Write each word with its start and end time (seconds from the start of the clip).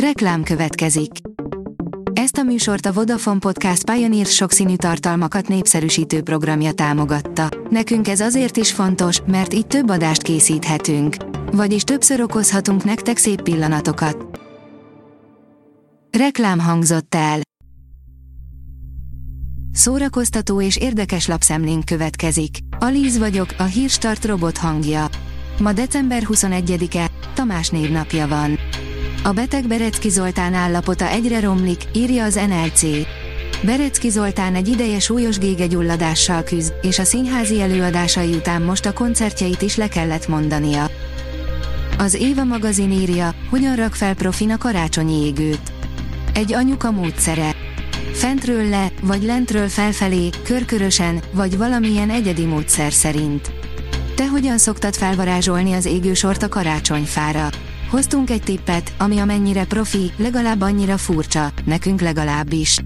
Reklám 0.00 0.42
következik. 0.42 1.10
Ezt 2.12 2.36
a 2.36 2.42
műsort 2.42 2.86
a 2.86 2.92
Vodafone 2.92 3.38
Podcast 3.38 3.90
Pioneer 3.90 4.26
sokszínű 4.26 4.76
tartalmakat 4.76 5.48
népszerűsítő 5.48 6.22
programja 6.22 6.72
támogatta. 6.72 7.48
Nekünk 7.70 8.08
ez 8.08 8.20
azért 8.20 8.56
is 8.56 8.72
fontos, 8.72 9.20
mert 9.26 9.54
így 9.54 9.66
több 9.66 9.90
adást 9.90 10.22
készíthetünk. 10.22 11.16
Vagyis 11.52 11.82
többször 11.82 12.20
okozhatunk 12.20 12.84
nektek 12.84 13.16
szép 13.16 13.42
pillanatokat. 13.42 14.40
Reklám 16.18 16.58
hangzott 16.58 17.14
el. 17.14 17.40
Szórakoztató 19.72 20.60
és 20.60 20.76
érdekes 20.76 21.26
lapszemlénk 21.26 21.84
következik. 21.84 22.58
Alíz 22.78 23.18
vagyok, 23.18 23.48
a 23.58 23.64
hírstart 23.64 24.24
robot 24.24 24.58
hangja. 24.58 25.06
Ma 25.58 25.72
december 25.72 26.22
21-e, 26.26 27.10
Tamás 27.34 27.68
névnapja 27.68 28.28
van. 28.28 28.58
A 29.22 29.32
beteg 29.32 29.66
Berecki 29.66 30.08
Zoltán 30.08 30.54
állapota 30.54 31.08
egyre 31.08 31.40
romlik, 31.40 31.80
írja 31.92 32.24
az 32.24 32.34
NLC. 32.34 32.82
Berecki 33.62 34.08
Zoltán 34.08 34.54
egy 34.54 34.68
ideje 34.68 34.98
súlyos 34.98 35.38
gégegyulladással 35.38 36.42
küzd, 36.42 36.72
és 36.82 36.98
a 36.98 37.04
színházi 37.04 37.60
előadásai 37.60 38.34
után 38.34 38.62
most 38.62 38.86
a 38.86 38.92
koncertjeit 38.92 39.62
is 39.62 39.76
le 39.76 39.88
kellett 39.88 40.28
mondania. 40.28 40.90
Az 41.98 42.14
Éva 42.14 42.44
magazin 42.44 42.90
írja, 42.90 43.34
hogyan 43.50 43.76
rak 43.76 43.94
fel 43.94 44.14
profin 44.14 44.50
a 44.50 44.58
karácsonyi 44.58 45.26
égőt. 45.26 45.72
Egy 46.34 46.52
anyuka 46.52 46.90
módszere. 46.90 47.54
Fentről 48.12 48.68
le, 48.68 48.92
vagy 49.02 49.22
lentről 49.22 49.68
felfelé, 49.68 50.30
körkörösen, 50.44 51.22
vagy 51.32 51.56
valamilyen 51.56 52.10
egyedi 52.10 52.44
módszer 52.44 52.92
szerint. 52.92 53.52
Te 54.14 54.28
hogyan 54.28 54.58
szoktad 54.58 54.94
felvarázsolni 54.94 55.72
az 55.72 55.84
égősort 55.84 56.42
a 56.42 56.48
karácsonyfára? 56.48 57.48
Hoztunk 57.90 58.30
egy 58.30 58.42
tippet, 58.42 58.92
ami 58.98 59.18
amennyire 59.18 59.64
profi, 59.64 60.10
legalább 60.16 60.60
annyira 60.60 60.96
furcsa, 60.96 61.52
nekünk 61.64 62.00
legalábbis. 62.00 62.78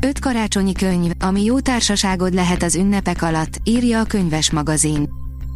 Öt 0.00 0.18
karácsonyi 0.18 0.72
könyv, 0.72 1.12
ami 1.20 1.44
jó 1.44 1.60
társaságod 1.60 2.34
lehet 2.34 2.62
az 2.62 2.74
ünnepek 2.74 3.22
alatt, 3.22 3.60
írja 3.64 4.00
a 4.00 4.04
könyves 4.04 4.50
magazin. 4.50 5.08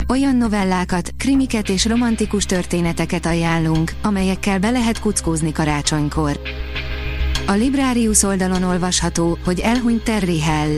Olyan 0.08 0.36
novellákat, 0.36 1.10
krimiket 1.18 1.68
és 1.68 1.86
romantikus 1.86 2.44
történeteket 2.44 3.26
ajánlunk, 3.26 3.92
amelyekkel 4.02 4.58
be 4.58 4.70
lehet 4.70 5.00
kuckózni 5.00 5.52
karácsonykor. 5.52 6.40
A 7.46 7.52
Librarius 7.52 8.22
oldalon 8.22 8.62
olvasható, 8.62 9.38
hogy 9.44 9.60
elhunyt 9.60 10.04
Terry 10.04 10.40
Hell. 10.40 10.70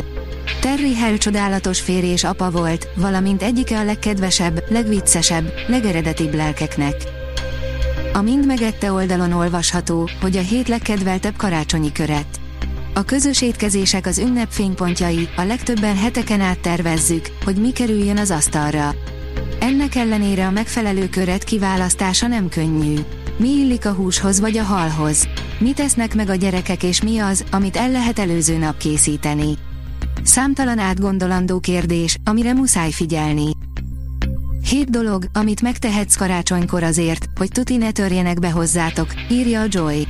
Terry 0.60 0.94
Hell 0.94 1.16
csodálatos 1.16 1.80
férj 1.80 2.06
és 2.06 2.24
apa 2.24 2.50
volt, 2.50 2.88
valamint 2.96 3.42
egyike 3.42 3.78
a 3.78 3.84
legkedvesebb, 3.84 4.64
legviccesebb, 4.68 5.52
legeredetibb 5.66 6.34
lelkeknek. 6.34 7.18
A 8.12 8.22
Mind 8.22 8.46
megette 8.46 8.92
oldalon 8.92 9.32
olvasható, 9.32 10.08
hogy 10.20 10.36
a 10.36 10.40
hét 10.40 10.68
legkedveltebb 10.68 11.36
karácsonyi 11.36 11.92
köret. 11.92 12.40
A 12.94 13.04
közös 13.04 13.42
étkezések 13.42 14.06
az 14.06 14.18
ünnep 14.18 14.50
fénypontjai, 14.50 15.28
a 15.36 15.42
legtöbben 15.42 15.96
heteken 15.96 16.40
át 16.40 16.58
tervezzük, 16.58 17.26
hogy 17.44 17.56
mi 17.56 17.72
kerüljön 17.72 18.18
az 18.18 18.30
asztalra. 18.30 18.94
Ennek 19.60 19.94
ellenére 19.94 20.46
a 20.46 20.50
megfelelő 20.50 21.08
köret 21.08 21.44
kiválasztása 21.44 22.26
nem 22.26 22.48
könnyű. 22.48 22.94
Mi 23.36 23.48
illik 23.48 23.86
a 23.86 23.92
húshoz 23.92 24.40
vagy 24.40 24.56
a 24.56 24.62
halhoz? 24.62 25.28
Mit 25.58 25.74
tesznek 25.74 26.14
meg 26.14 26.28
a 26.28 26.34
gyerekek 26.34 26.82
és 26.82 27.02
mi 27.02 27.18
az, 27.18 27.44
amit 27.50 27.76
el 27.76 27.90
lehet 27.90 28.18
előző 28.18 28.56
nap 28.56 28.76
készíteni? 28.76 29.56
Számtalan 30.22 30.78
átgondolandó 30.78 31.60
kérdés, 31.60 32.16
amire 32.24 32.52
muszáj 32.52 32.90
figyelni. 32.90 33.50
Hét 34.70 34.90
dolog, 34.90 35.24
amit 35.32 35.62
megtehetsz 35.62 36.16
karácsonykor 36.16 36.82
azért, 36.82 37.26
hogy 37.36 37.48
tuti 37.50 37.76
ne 37.76 37.90
törjenek 37.90 38.38
be 38.38 38.50
hozzátok, 38.50 39.06
írja 39.30 39.60
a 39.60 39.66
Joy. 39.68 40.06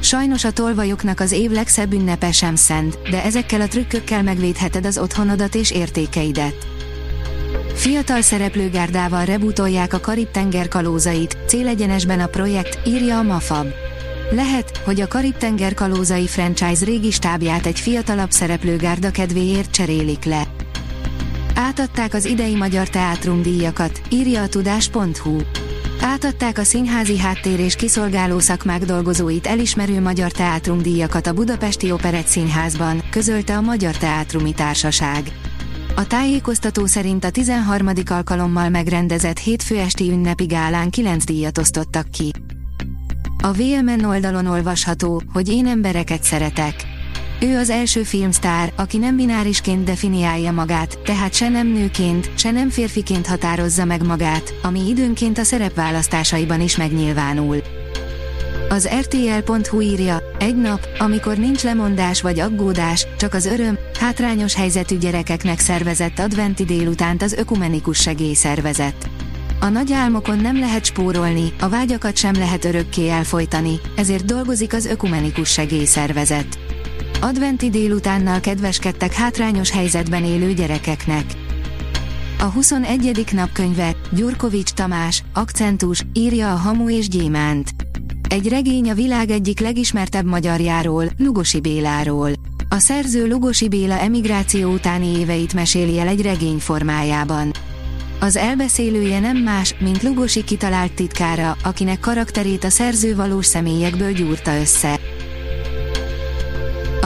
Sajnos 0.00 0.44
a 0.44 0.50
tolvajoknak 0.50 1.20
az 1.20 1.32
év 1.32 1.50
legszebb 1.50 1.92
ünnepe 1.92 2.32
sem 2.32 2.54
szent, 2.54 2.98
de 3.10 3.24
ezekkel 3.24 3.60
a 3.60 3.68
trükkökkel 3.68 4.22
megvédheted 4.22 4.86
az 4.86 4.98
otthonodat 4.98 5.54
és 5.54 5.70
értékeidet. 5.70 6.66
Fiatal 7.74 8.20
szereplőgárdával 8.20 9.24
rebutolják 9.24 9.92
a 9.92 10.00
Karib-tenger 10.00 10.68
kalózait, 10.68 11.36
célegyenesben 11.46 12.20
a 12.20 12.26
projekt, 12.26 12.88
írja 12.88 13.18
a 13.18 13.22
Mafab. 13.22 13.66
Lehet, 14.30 14.76
hogy 14.84 15.00
a 15.00 15.08
Karib-tenger 15.08 15.74
kalózai 15.74 16.26
franchise 16.26 16.84
régi 16.84 17.10
stábját 17.10 17.66
egy 17.66 17.80
fiatalabb 17.80 18.30
szereplőgárda 18.30 19.10
kedvéért 19.10 19.70
cserélik 19.70 20.24
le. 20.24 20.46
Átadták 21.60 22.14
az 22.14 22.24
idei 22.24 22.54
Magyar 22.54 22.88
Teátrum 22.88 23.42
díjakat, 23.42 24.00
írja 24.10 24.42
a 24.42 24.48
tudás.hu. 24.48 25.38
Átadták 26.00 26.58
a 26.58 26.64
színházi 26.64 27.18
háttér 27.18 27.60
és 27.60 27.76
kiszolgáló 27.76 28.38
szakmák 28.38 28.84
dolgozóit 28.84 29.46
elismerő 29.46 30.00
Magyar 30.00 30.30
Teátrum 30.30 30.82
díjakat 30.82 31.26
a 31.26 31.32
Budapesti 31.32 31.90
Operett 31.90 32.26
Színházban, 32.26 33.02
közölte 33.10 33.56
a 33.56 33.60
Magyar 33.60 33.96
Teátrumi 33.96 34.52
Társaság. 34.52 35.32
A 35.96 36.06
tájékoztató 36.06 36.86
szerint 36.86 37.24
a 37.24 37.30
13. 37.30 37.90
alkalommal 38.10 38.68
megrendezett 38.68 39.38
hétfő 39.38 39.78
esti 39.78 40.10
ünnepi 40.10 40.44
gálán 40.44 40.90
9 40.90 41.24
díjat 41.24 41.58
osztottak 41.58 42.10
ki. 42.10 42.30
A 43.42 43.52
VMN 43.52 44.04
oldalon 44.04 44.46
olvasható, 44.46 45.22
hogy 45.32 45.48
én 45.48 45.66
embereket 45.66 46.22
szeretek. 46.22 46.97
Ő 47.40 47.56
az 47.56 47.70
első 47.70 48.02
filmstár, 48.02 48.72
aki 48.76 48.96
nem 48.96 49.16
binárisként 49.16 49.84
definiálja 49.84 50.52
magát, 50.52 50.98
tehát 50.98 51.34
se 51.34 51.48
nem 51.48 51.66
nőként, 51.66 52.30
se 52.34 52.50
nem 52.50 52.70
férfiként 52.70 53.26
határozza 53.26 53.84
meg 53.84 54.06
magát, 54.06 54.54
ami 54.62 54.88
időnként 54.88 55.38
a 55.38 55.44
szerepválasztásaiban 55.44 56.60
is 56.60 56.76
megnyilvánul. 56.76 57.62
Az 58.68 58.88
RTL.hu 59.00 59.80
írja, 59.80 60.22
egy 60.38 60.56
nap, 60.56 60.86
amikor 60.98 61.36
nincs 61.36 61.62
lemondás 61.62 62.22
vagy 62.22 62.40
aggódás, 62.40 63.06
csak 63.18 63.34
az 63.34 63.46
öröm, 63.46 63.78
hátrányos 64.00 64.54
helyzetű 64.54 64.98
gyerekeknek 64.98 65.58
szervezett 65.58 66.18
adventi 66.18 66.64
délutánt 66.64 67.22
az 67.22 67.32
Ökumenikus 67.32 68.00
Segélyszervezet. 68.00 69.10
A 69.60 69.68
nagy 69.68 69.92
álmokon 69.92 70.38
nem 70.38 70.58
lehet 70.58 70.84
spórolni, 70.84 71.52
a 71.60 71.68
vágyakat 71.68 72.16
sem 72.16 72.34
lehet 72.34 72.64
örökké 72.64 73.08
elfolytani, 73.08 73.80
ezért 73.96 74.24
dolgozik 74.24 74.72
az 74.72 74.86
Ökumenikus 74.86 75.52
Segélyszervezet. 75.52 76.67
Adventi 77.20 77.70
délutánnal 77.70 78.40
kedveskedtek 78.40 79.12
hátrányos 79.12 79.70
helyzetben 79.70 80.24
élő 80.24 80.52
gyerekeknek. 80.52 81.24
A 82.38 82.44
21. 82.44 83.24
napkönyve, 83.32 83.96
Gyurkovics 84.10 84.70
Tamás, 84.70 85.22
akcentus, 85.34 86.02
írja 86.12 86.52
a 86.52 86.56
Hamu 86.56 86.90
és 86.90 87.08
Gyémánt. 87.08 87.70
Egy 88.28 88.48
regény 88.48 88.90
a 88.90 88.94
világ 88.94 89.30
egyik 89.30 89.60
legismertebb 89.60 90.26
magyarjáról, 90.26 91.04
Lugosi 91.18 91.60
Béláról. 91.60 92.30
A 92.68 92.78
szerző 92.78 93.28
Lugosi 93.28 93.68
Béla 93.68 93.98
emigráció 93.98 94.72
utáni 94.72 95.18
éveit 95.18 95.54
meséli 95.54 95.98
el 95.98 96.08
egy 96.08 96.22
regény 96.22 96.58
formájában. 96.58 97.52
Az 98.20 98.36
elbeszélője 98.36 99.20
nem 99.20 99.36
más, 99.36 99.74
mint 99.78 100.02
Lugosi 100.02 100.44
kitalált 100.44 100.92
titkára, 100.92 101.56
akinek 101.64 102.00
karakterét 102.00 102.64
a 102.64 102.70
szerző 102.70 103.14
valós 103.14 103.46
személyekből 103.46 104.12
gyúrta 104.12 104.60
össze. 104.60 105.00